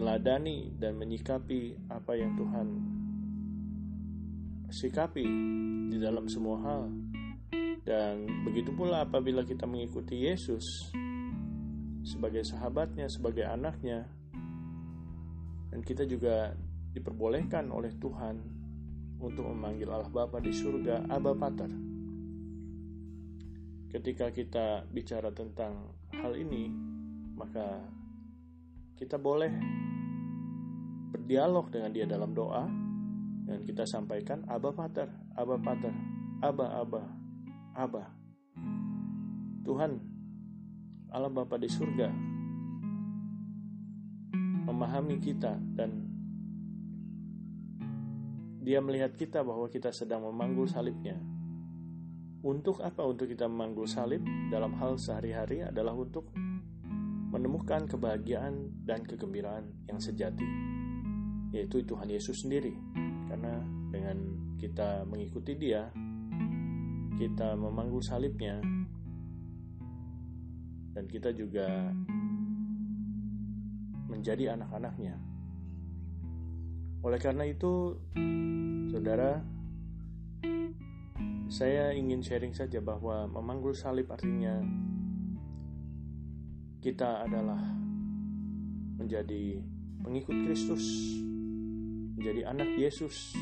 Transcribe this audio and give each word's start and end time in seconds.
meneladani 0.00 0.72
dan 0.80 0.96
menyikapi 0.96 1.76
apa 1.92 2.16
yang 2.16 2.32
Tuhan 2.32 2.68
sikapi 4.72 5.28
di 5.92 6.00
dalam 6.00 6.24
semua 6.24 6.56
hal. 6.64 6.88
Dan 7.84 8.24
begitu 8.48 8.72
pula 8.72 9.04
apabila 9.04 9.44
kita 9.44 9.68
mengikuti 9.68 10.24
Yesus 10.24 10.64
sebagai 12.00 12.48
sahabatnya, 12.48 13.12
sebagai 13.12 13.44
anaknya, 13.44 14.08
dan 15.68 15.84
kita 15.84 16.08
juga 16.08 16.56
diperbolehkan 16.96 17.68
oleh 17.68 17.92
Tuhan 18.00 18.40
untuk 19.20 19.52
memanggil 19.52 19.92
Allah 19.92 20.08
Bapa 20.08 20.40
di 20.40 20.48
surga 20.48 21.12
Abba 21.12 21.36
Pater. 21.36 21.68
Ketika 23.92 24.32
kita 24.32 24.88
bicara 24.88 25.28
tentang 25.28 25.92
hal 26.16 26.32
ini, 26.40 26.72
maka 27.36 27.99
kita 29.00 29.16
boleh 29.16 29.48
berdialog 31.08 31.72
dengan 31.72 31.88
dia 31.88 32.04
dalam 32.04 32.36
doa 32.36 32.68
dan 33.48 33.64
kita 33.64 33.88
sampaikan 33.88 34.44
Abba 34.44 34.76
Pater, 34.76 35.08
Abba 35.32 35.56
Pater, 35.56 35.94
Abba 36.44 36.66
Abba, 36.84 37.02
Abba. 37.72 38.04
Tuhan, 39.64 39.96
Allah 41.08 41.32
Bapa 41.32 41.56
di 41.56 41.68
surga, 41.68 42.12
memahami 44.68 45.16
kita 45.16 45.56
dan 45.72 46.04
dia 48.60 48.84
melihat 48.84 49.16
kita 49.16 49.40
bahwa 49.40 49.64
kita 49.72 49.96
sedang 49.96 50.28
memanggul 50.28 50.68
salibnya. 50.68 51.16
Untuk 52.44 52.84
apa? 52.84 53.04
Untuk 53.04 53.32
kita 53.32 53.48
memanggul 53.48 53.88
salib 53.88 54.24
dalam 54.52 54.76
hal 54.76 55.00
sehari-hari 55.00 55.64
adalah 55.64 55.92
untuk 55.96 56.32
menemukan 57.30 57.86
kebahagiaan 57.86 58.74
dan 58.82 59.06
kegembiraan 59.06 59.70
yang 59.86 60.02
sejati, 60.02 60.46
yaitu 61.54 61.86
Tuhan 61.86 62.10
Yesus 62.10 62.42
sendiri. 62.42 62.74
Karena 63.30 63.62
dengan 63.94 64.18
kita 64.58 65.06
mengikuti 65.06 65.54
Dia, 65.54 65.86
kita 67.14 67.54
memanggul 67.54 68.02
salibnya, 68.02 68.58
dan 70.90 71.06
kita 71.06 71.30
juga 71.30 71.94
menjadi 74.10 74.58
anak-anaknya. 74.58 75.14
Oleh 77.00 77.20
karena 77.22 77.46
itu, 77.46 77.96
saudara, 78.90 79.40
saya 81.50 81.94
ingin 81.94 82.22
sharing 82.22 82.52
saja 82.52 82.82
bahwa 82.82 83.26
memanggul 83.30 83.74
salib 83.74 84.10
artinya 84.10 84.60
kita 86.80 87.28
adalah 87.28 87.60
menjadi 88.96 89.60
pengikut 90.00 90.32
Kristus, 90.48 90.84
menjadi 92.16 92.48
anak 92.48 92.72
Yesus. 92.80 93.36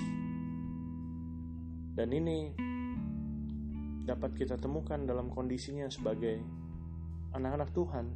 Dan 1.94 2.10
ini 2.10 2.50
dapat 4.02 4.34
kita 4.34 4.58
temukan 4.58 4.98
dalam 5.06 5.30
kondisinya 5.30 5.86
sebagai 5.86 6.42
anak-anak 7.34 7.70
Tuhan 7.74 8.06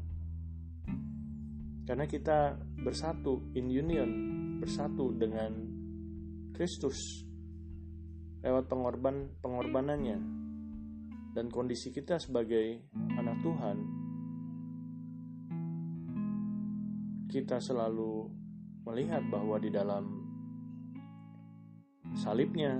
karena 1.83 2.06
kita 2.06 2.59
bersatu 2.83 3.43
in 3.59 3.67
union, 3.67 4.11
bersatu 4.62 5.11
dengan 5.15 5.50
Kristus 6.55 7.27
lewat 8.43 8.70
pengorban 8.70 9.39
pengorbanannya 9.39 10.19
dan 11.34 11.47
kondisi 11.50 11.95
kita 11.95 12.19
sebagai 12.19 12.87
anak 13.19 13.39
Tuhan 13.43 14.02
kita 17.33 17.56
selalu 17.56 18.28
melihat 18.84 19.25
bahwa 19.33 19.56
di 19.56 19.72
dalam 19.72 20.05
salibnya 22.12 22.77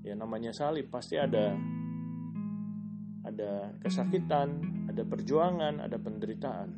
ya 0.00 0.16
namanya 0.16 0.56
salib 0.56 0.88
pasti 0.88 1.20
ada 1.20 1.52
ada 3.26 3.76
kesakitan, 3.82 4.48
ada 4.88 5.02
perjuangan, 5.04 5.82
ada 5.82 5.98
penderitaan. 6.00 6.70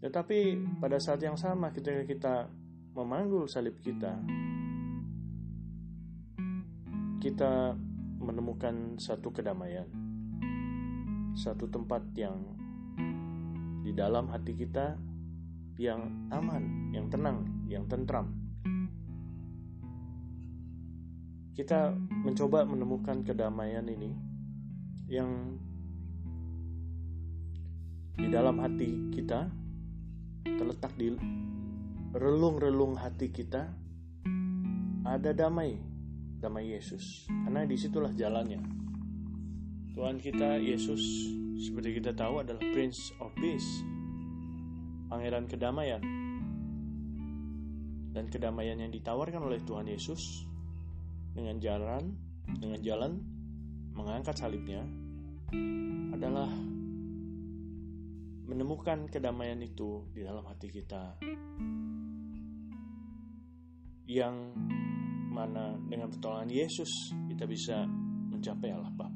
Tetapi 0.00 0.40
pada 0.80 0.96
saat 0.96 1.20
yang 1.22 1.36
sama 1.38 1.70
ketika 1.70 2.02
kita 2.08 2.34
memanggul 2.96 3.44
salib 3.44 3.76
kita, 3.84 4.16
kita 7.20 7.76
menemukan 8.16 8.96
satu 8.96 9.28
kedamaian, 9.28 9.86
satu 11.36 11.68
tempat 11.68 12.00
yang 12.16 12.55
di 13.86 13.94
dalam 13.94 14.26
hati 14.26 14.50
kita 14.58 14.98
yang 15.78 16.26
aman, 16.34 16.90
yang 16.90 17.06
tenang, 17.06 17.46
yang 17.70 17.86
tentram. 17.86 18.34
Kita 21.54 21.94
mencoba 21.94 22.66
menemukan 22.66 23.22
kedamaian 23.22 23.86
ini 23.86 24.10
yang 25.06 25.54
di 28.18 28.26
dalam 28.26 28.58
hati 28.58 29.14
kita 29.14 29.46
terletak 30.42 30.90
di 30.98 31.14
relung-relung 32.10 32.98
hati 32.98 33.30
kita 33.30 33.70
ada 35.06 35.30
damai, 35.30 35.78
damai 36.42 36.74
Yesus. 36.74 37.30
Karena 37.30 37.62
di 37.62 37.78
situlah 37.78 38.10
jalannya. 38.10 38.58
Tuhan 39.94 40.18
kita 40.18 40.58
Yesus 40.58 41.30
seperti 41.56 42.00
kita 42.00 42.12
tahu 42.12 42.44
adalah 42.44 42.60
Prince 42.60 43.16
of 43.20 43.32
Peace, 43.36 43.84
Pangeran 45.08 45.48
Kedamaian. 45.48 46.02
Dan 48.16 48.32
kedamaian 48.32 48.80
yang 48.80 48.88
ditawarkan 48.88 49.44
oleh 49.44 49.60
Tuhan 49.60 49.88
Yesus 49.88 50.48
dengan 51.36 51.60
jalan 51.60 52.16
dengan 52.48 52.80
jalan 52.80 53.12
mengangkat 53.92 54.36
salibnya 54.40 54.80
adalah 56.16 56.48
menemukan 58.46 59.04
kedamaian 59.12 59.60
itu 59.60 60.08
di 60.16 60.24
dalam 60.24 60.48
hati 60.48 60.72
kita 60.72 61.20
yang 64.06 64.54
mana 65.34 65.76
dengan 65.84 66.08
pertolongan 66.08 66.48
Yesus 66.48 67.12
kita 67.28 67.44
bisa 67.44 67.84
mencapai 68.32 68.70
Allah 68.72 68.92
Bapa. 68.94 69.15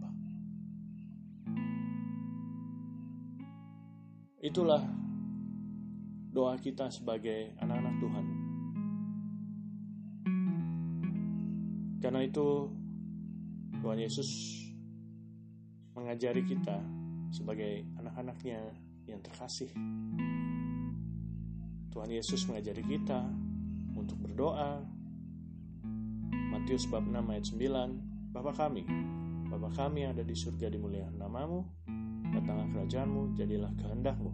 Itulah 4.41 4.81
doa 6.33 6.57
kita 6.57 6.89
sebagai 6.89 7.53
anak-anak 7.61 7.95
Tuhan. 8.01 8.27
Karena 12.01 12.25
itu 12.25 12.49
Tuhan 13.85 14.01
Yesus 14.01 14.29
mengajari 15.93 16.41
kita 16.49 16.81
sebagai 17.29 17.85
anak-anaknya 18.01 18.65
yang 19.05 19.21
terkasih. 19.21 19.69
Tuhan 21.93 22.09
Yesus 22.09 22.49
mengajari 22.49 22.81
kita 22.81 23.21
untuk 23.93 24.17
berdoa. 24.25 24.81
Matius 26.49 26.89
bab 26.89 27.05
6 27.05 27.13
ayat 27.13 27.45
9, 27.45 28.33
Bapa 28.33 28.57
kami, 28.57 28.83
Bapa 29.53 29.69
kami 29.71 30.03
yang 30.03 30.17
ada 30.17 30.27
di 30.27 30.35
surga 30.35 30.67
dimuliakan 30.67 31.15
namamu, 31.15 31.63
datanglah 32.31 32.67
kerajaanmu, 32.71 33.35
jadilah 33.35 33.73
kehendakmu, 33.77 34.33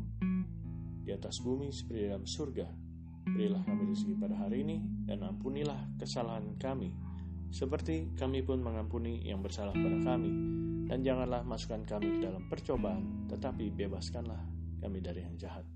di 1.03 1.11
atas 1.13 1.41
bumi 1.41 1.73
seperti 1.73 2.13
dalam 2.13 2.25
surga. 2.29 2.67
Berilah 3.27 3.63
kami 3.67 3.91
rezeki 3.91 4.15
pada 4.23 4.37
hari 4.39 4.63
ini, 4.63 4.79
dan 5.09 5.27
ampunilah 5.27 5.99
kesalahan 5.99 6.55
kami, 6.63 6.95
seperti 7.51 8.15
kami 8.15 8.45
pun 8.47 8.63
mengampuni 8.63 9.23
yang 9.27 9.43
bersalah 9.43 9.75
pada 9.75 9.99
kami. 10.03 10.31
Dan 10.87 11.03
janganlah 11.03 11.43
masukkan 11.43 11.83
kami 11.83 12.15
ke 12.15 12.19
dalam 12.23 12.47
percobaan, 12.47 13.27
tetapi 13.27 13.75
bebaskanlah 13.75 14.39
kami 14.79 15.03
dari 15.03 15.27
yang 15.27 15.35
jahat. 15.35 15.67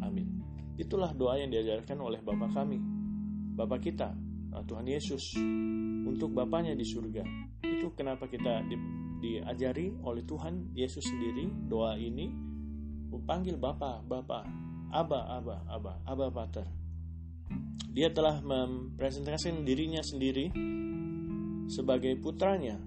Amin. 0.00 0.40
Itulah 0.80 1.12
doa 1.12 1.36
yang 1.36 1.52
diajarkan 1.52 2.00
oleh 2.00 2.24
Bapa 2.24 2.48
kami, 2.48 2.80
Bapa 3.52 3.76
kita, 3.76 4.16
Tuhan 4.64 4.88
Yesus, 4.88 5.36
untuk 6.08 6.32
Bapaknya 6.32 6.72
di 6.72 6.84
surga. 6.84 7.24
Itu 7.60 7.92
kenapa 7.92 8.24
kita 8.24 8.64
di, 8.64 8.76
diajari 9.22 9.94
oleh 10.02 10.26
Tuhan 10.26 10.74
Yesus 10.74 11.06
sendiri 11.06 11.46
doa 11.70 11.94
ini 11.94 12.26
memanggil 13.14 13.54
Bapa, 13.54 14.02
Bapa, 14.02 14.42
Aba, 14.90 15.20
Aba, 15.38 15.56
Aba, 15.70 15.92
Aba 16.02 16.26
Pater. 16.34 16.66
Dia 17.92 18.10
telah 18.10 18.42
mempresentasikan 18.42 19.62
dirinya 19.62 20.02
sendiri 20.02 20.50
sebagai 21.70 22.18
putranya 22.18 22.80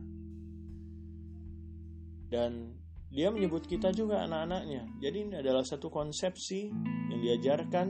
dan 2.28 2.76
dia 3.08 3.32
menyebut 3.32 3.64
kita 3.64 3.96
juga 3.96 4.28
anak-anaknya. 4.28 5.00
Jadi 5.00 5.18
ini 5.24 5.36
adalah 5.40 5.64
satu 5.64 5.88
konsepsi 5.88 6.68
yang 7.14 7.22
diajarkan 7.24 7.88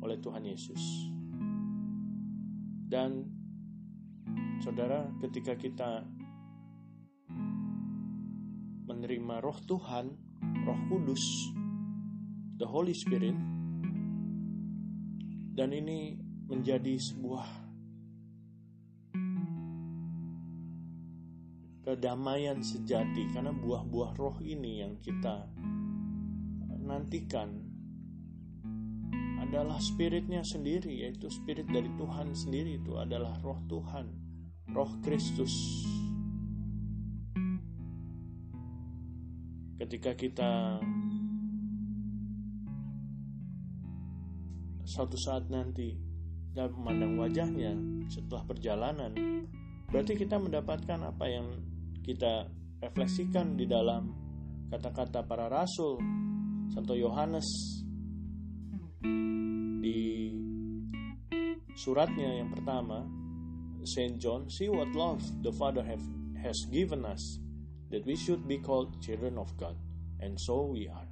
oleh 0.00 0.16
Tuhan 0.24 0.40
Yesus. 0.40 0.82
Dan 2.88 3.28
saudara, 4.64 5.10
ketika 5.20 5.58
kita 5.58 6.06
menerima 9.04 9.44
roh 9.44 9.60
Tuhan, 9.68 10.16
roh 10.64 10.80
kudus, 10.88 11.52
the 12.56 12.64
Holy 12.64 12.96
Spirit 12.96 13.36
dan 15.52 15.76
ini 15.76 16.16
menjadi 16.48 16.96
sebuah 16.96 17.44
kedamaian 21.84 22.64
sejati. 22.64 23.28
Karena 23.28 23.52
buah-buah 23.52 24.16
roh 24.16 24.40
ini 24.40 24.80
yang 24.80 24.96
kita 25.04 25.52
nantikan 26.80 27.60
adalah 29.36 29.84
spiritnya 29.84 30.40
sendiri 30.40 31.04
yaitu 31.04 31.28
spirit 31.28 31.68
dari 31.68 31.92
Tuhan 32.00 32.32
sendiri. 32.32 32.80
Itu 32.80 32.96
adalah 32.96 33.36
roh 33.44 33.60
Tuhan 33.68 34.08
roh 34.72 34.88
Kristus 35.04 35.83
ketika 39.84 40.16
kita 40.16 40.80
suatu 44.88 45.12
saat 45.20 45.52
nanti 45.52 45.92
dan 46.56 46.72
memandang 46.72 47.20
wajahnya 47.20 47.76
setelah 48.08 48.48
perjalanan 48.48 49.12
berarti 49.92 50.16
kita 50.16 50.40
mendapatkan 50.40 51.04
apa 51.04 51.28
yang 51.28 51.60
kita 52.00 52.48
refleksikan 52.80 53.60
di 53.60 53.68
dalam 53.68 54.08
kata-kata 54.72 55.20
para 55.28 55.52
rasul 55.52 56.00
Santo 56.72 56.96
Yohanes 56.96 57.44
di 59.84 60.32
suratnya 61.76 62.40
yang 62.40 62.48
pertama 62.48 63.04
Saint 63.84 64.16
John 64.16 64.48
see 64.48 64.72
what 64.72 64.88
love 64.96 65.20
the 65.44 65.52
Father 65.60 65.84
have, 65.84 66.00
has 66.40 66.56
given 66.72 67.04
us 67.04 67.43
that 67.94 68.02
we 68.02 68.18
should 68.18 68.42
be 68.50 68.58
called 68.58 68.98
children 68.98 69.38
of 69.38 69.54
God 69.54 69.78
and 70.18 70.34
so 70.34 70.66
we 70.66 70.90
are 70.90 71.06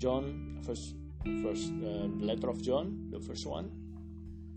John 0.00 0.56
first 0.64 0.96
first 1.44 1.68
uh, 1.84 2.08
the 2.16 2.24
letter 2.24 2.48
of 2.48 2.64
John 2.64 3.12
the 3.12 3.20
first 3.20 3.44
one 3.44 3.68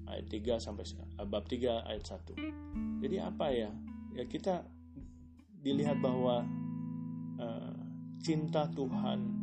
ayat 0.10 0.26
3 0.26 0.58
sampai 0.58 0.86
uh, 1.22 1.28
bab 1.30 1.46
3 1.46 1.86
ayat 1.86 2.04
1. 2.04 3.04
Jadi 3.06 3.18
apa 3.22 3.46
ya? 3.54 3.70
Ya 4.18 4.26
kita 4.26 4.66
dilihat 5.62 6.02
bahwa 6.02 6.44
uh, 7.38 7.78
cinta 8.20 8.66
Tuhan 8.74 9.38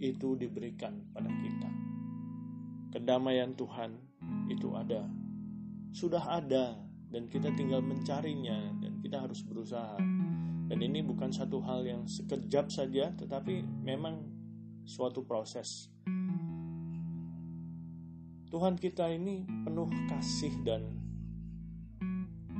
itu 0.00 0.38
diberikan 0.38 0.96
pada 1.12 1.28
kita. 1.28 1.70
Kedamaian 2.94 3.52
Tuhan 3.58 3.98
itu 4.48 4.72
ada. 4.72 5.04
Sudah 5.90 6.22
ada 6.40 6.78
dan 7.10 7.26
kita 7.26 7.50
tinggal 7.58 7.82
mencarinya 7.82 8.74
dan 8.78 9.02
kita 9.02 9.22
harus 9.26 9.42
berusaha. 9.42 9.98
Dan 10.70 10.78
ini 10.78 11.02
bukan 11.02 11.34
satu 11.34 11.58
hal 11.66 11.82
yang 11.82 12.06
sekejap 12.06 12.70
saja 12.70 13.10
tetapi 13.18 13.66
memang 13.82 14.22
suatu 14.86 15.26
proses 15.26 15.90
Tuhan 18.50 18.74
kita 18.74 19.06
ini 19.14 19.46
penuh 19.46 19.86
kasih 20.10 20.50
dan 20.66 20.82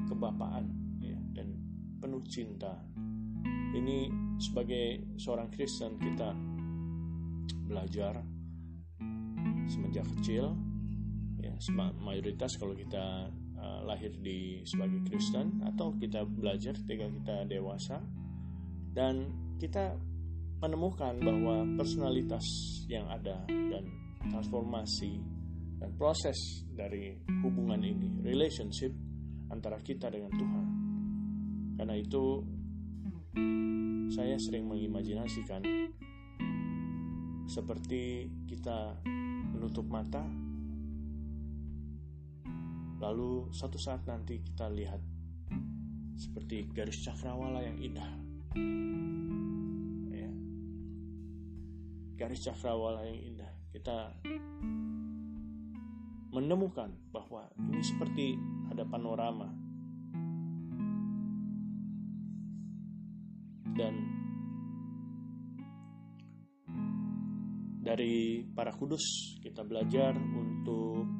kebapaan 0.06 0.70
ya, 1.02 1.18
dan 1.34 1.58
penuh 1.98 2.22
cinta. 2.30 2.78
Ini 3.74 4.06
sebagai 4.38 5.18
seorang 5.18 5.50
Kristen 5.50 5.98
kita 5.98 6.30
belajar 7.66 8.22
semenjak 9.66 10.06
kecil 10.18 10.54
ya 11.38 11.54
mayoritas 12.02 12.58
kalau 12.58 12.74
kita 12.74 13.30
uh, 13.60 13.84
lahir 13.84 14.10
di 14.16 14.64
sebagai 14.64 15.04
Kristen 15.06 15.60
atau 15.62 15.92
kita 16.00 16.24
belajar 16.24 16.74
ketika 16.84 17.06
kita 17.06 17.36
dewasa 17.46 18.00
dan 18.96 19.30
kita 19.60 19.94
menemukan 20.60 21.16
bahwa 21.20 21.64
personalitas 21.76 22.44
yang 22.88 23.08
ada 23.08 23.44
dan 23.48 23.84
transformasi 24.28 25.20
dan 25.80 25.96
proses 25.96 26.36
dari 26.76 27.16
hubungan 27.40 27.80
ini, 27.80 28.20
relationship 28.20 28.92
antara 29.48 29.80
kita 29.80 30.12
dengan 30.12 30.28
Tuhan. 30.36 30.66
Karena 31.80 31.96
itu 31.96 32.44
saya 34.12 34.36
sering 34.36 34.68
mengimajinasikan 34.68 35.64
seperti 37.48 38.28
kita 38.44 39.00
menutup 39.56 39.88
mata 39.88 40.22
lalu 43.00 43.48
satu 43.50 43.80
saat 43.80 44.04
nanti 44.04 44.44
kita 44.44 44.68
lihat 44.68 45.00
seperti 46.20 46.68
garis 46.68 47.00
cakrawala 47.00 47.64
yang 47.64 47.80
indah. 47.80 48.10
Ya. 50.12 50.30
garis 52.20 52.44
cakrawala 52.44 53.08
yang 53.08 53.20
indah. 53.34 53.50
Kita 53.72 54.20
menemukan 56.36 56.92
bahwa 57.08 57.48
ini 57.72 57.80
seperti 57.80 58.36
ada 58.68 58.84
panorama. 58.84 59.48
Dan 63.80 63.94
dari 67.80 68.44
para 68.52 68.76
kudus 68.76 69.40
kita 69.40 69.64
belajar 69.64 70.12
untuk 70.20 71.19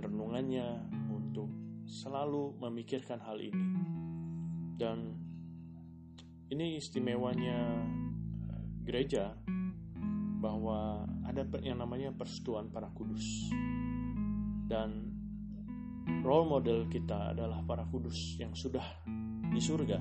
renungan-renungannya 0.00 0.68
untuk 1.12 1.48
selalu 1.84 2.56
memikirkan 2.56 3.20
hal 3.20 3.36
ini. 3.36 3.66
Dan 4.80 5.12
ini 6.48 6.80
istimewanya 6.80 7.84
uh, 8.48 8.64
gereja 8.82 9.36
bahwa 10.40 11.04
ada 11.28 11.44
yang 11.60 11.78
namanya 11.78 12.10
persetujuan 12.16 12.72
para 12.72 12.88
kudus. 12.96 13.52
Dan 14.64 15.12
role 16.24 16.48
model 16.48 16.88
kita 16.88 17.36
adalah 17.36 17.60
para 17.62 17.84
kudus 17.84 18.40
yang 18.40 18.56
sudah 18.56 18.84
di 19.52 19.60
surga. 19.60 20.00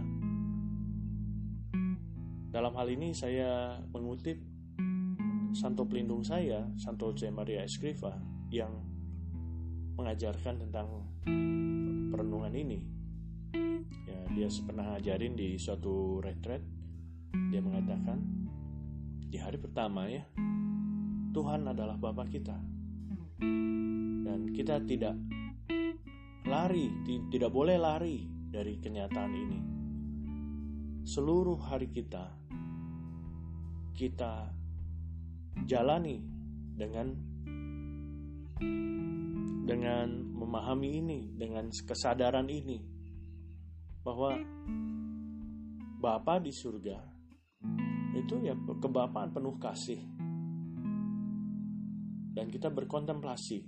Dalam 2.49 2.73
hal 2.73 2.87
ini 2.89 3.13
saya 3.13 3.77
mengutip 3.93 4.41
Santo 5.53 5.85
pelindung 5.85 6.21
saya 6.21 6.65
Santo 6.77 7.13
Jose 7.13 7.29
Maria 7.33 7.65
Escriva 7.65 8.13
yang 8.53 8.98
mengajarkan 9.99 10.55
tentang 10.63 10.87
perenungan 12.07 12.55
ini. 12.55 12.79
Ya, 14.07 14.19
dia 14.31 14.47
pernah 14.63 14.95
ngajarin 14.95 15.35
di 15.35 15.59
suatu 15.59 16.23
retret. 16.23 16.63
Dia 17.51 17.59
mengatakan 17.59 18.17
di 19.29 19.37
hari 19.37 19.61
pertama 19.61 20.09
ya 20.09 20.25
Tuhan 21.35 21.67
adalah 21.67 21.99
Bapa 21.99 22.23
kita. 22.25 22.55
Dan 24.23 24.55
kita 24.55 24.79
tidak 24.87 25.19
lari 26.47 26.89
tidak 27.29 27.51
boleh 27.51 27.75
lari 27.75 28.23
dari 28.49 28.79
kenyataan 28.79 29.33
ini. 29.35 29.59
Seluruh 31.03 31.59
hari 31.59 31.91
kita 31.91 32.39
kita 33.99 34.47
jalani 35.67 36.23
dengan 36.79 37.11
dengan 39.69 40.09
memahami 40.33 40.97
ini 40.97 41.19
dengan 41.37 41.69
kesadaran 41.69 42.49
ini 42.49 42.81
bahwa 44.01 44.33
Bapa 46.01 46.41
di 46.41 46.49
surga 46.49 46.97
itu 48.17 48.35
ya 48.41 48.57
kebapaan 48.57 49.29
penuh 49.29 49.61
kasih. 49.61 50.01
Dan 52.33 52.47
kita 52.49 52.71
berkontemplasi 52.71 53.67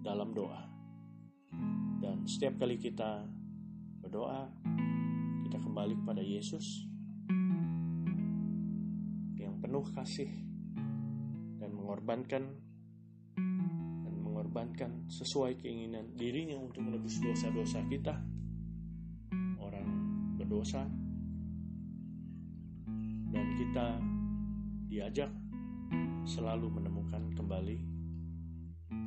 dalam 0.00 0.32
doa. 0.32 0.64
Dan 1.98 2.24
setiap 2.24 2.62
kali 2.62 2.78
kita 2.78 3.26
berdoa 4.00 4.48
kita 5.44 5.58
kembali 5.58 5.98
kepada 5.98 6.22
Yesus 6.22 6.86
yang 9.34 9.58
penuh 9.58 9.82
kasih 9.92 10.30
dan 11.58 11.74
mengorbankan 11.74 12.67
mengorbankan 14.48 15.04
sesuai 15.12 15.60
keinginan 15.60 16.16
dirinya 16.16 16.56
untuk 16.56 16.80
menebus 16.80 17.20
dosa-dosa 17.20 17.84
kita 17.84 18.16
orang 19.60 19.88
berdosa 20.40 20.88
dan 23.28 23.46
kita 23.60 24.00
diajak 24.88 25.28
selalu 26.24 26.80
menemukan 26.80 27.28
kembali 27.36 27.76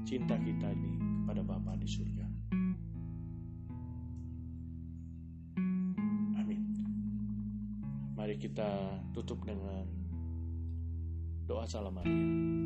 cinta 0.05 0.37
kita 0.37 0.69
ini 0.77 1.25
kepada 1.25 1.41
Bapa 1.41 1.73
di 1.73 1.89
surga. 1.89 2.25
Amin. 6.37 6.61
Mari 8.13 8.37
kita 8.37 8.93
tutup 9.09 9.41
dengan 9.41 10.00
doa 11.51 11.67
salam 11.67 11.91
Maria. 11.91 12.15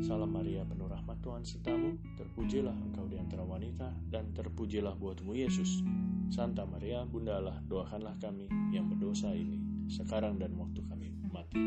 Salam 0.06 0.30
Maria 0.30 0.62
penuh 0.62 0.86
rahmat 0.86 1.18
Tuhan 1.18 1.42
sertamu, 1.42 1.98
terpujilah 2.14 2.70
engkau 2.70 3.10
di 3.10 3.18
antara 3.18 3.42
wanita 3.42 3.90
dan 4.06 4.30
terpujilah 4.30 4.94
buatmu 4.94 5.34
Yesus. 5.34 5.82
Santa 6.30 6.62
Maria, 6.62 7.02
Bunda 7.02 7.42
Allah, 7.42 7.58
doakanlah 7.66 8.14
kami 8.22 8.46
yang 8.70 8.86
berdosa 8.86 9.34
ini 9.34 9.58
sekarang 9.90 10.38
dan 10.38 10.54
waktu 10.54 10.86
kami 10.86 11.18
mati. 11.34 11.58